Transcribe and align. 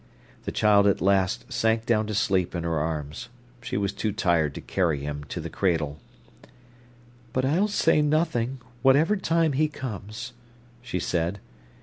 The 0.45 0.51
child 0.51 0.87
at 0.87 0.99
last 0.99 1.53
sank 1.53 1.85
down 1.85 2.07
to 2.07 2.15
sleep 2.15 2.55
in 2.55 2.63
her 2.63 2.79
arms. 2.79 3.29
She 3.61 3.77
was 3.77 3.93
too 3.93 4.11
tired 4.11 4.55
to 4.55 4.59
carry 4.61 5.01
him 5.01 5.25
to 5.25 5.39
the 5.39 5.47
cradle. 5.47 5.99
"But 7.33 7.45
I'll 7.45 7.67
say 7.67 8.01
nothing, 8.01 8.61
whatever 8.81 9.15
time 9.15 9.53
he 9.53 9.67
comes," 9.67 10.33
she 10.81 10.97
said. 10.99 11.39